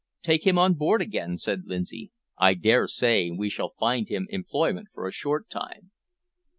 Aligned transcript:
"Take 0.23 0.47
him 0.47 0.57
on 0.57 0.73
board 0.73 0.99
again," 1.03 1.37
said 1.37 1.65
Lindsay. 1.67 2.09
"I 2.35 2.55
daresay 2.55 3.29
we 3.29 3.49
shall 3.49 3.75
find 3.79 4.09
him 4.09 4.25
employment 4.31 4.87
for 4.91 5.07
a 5.07 5.11
short 5.11 5.47
time." 5.47 5.91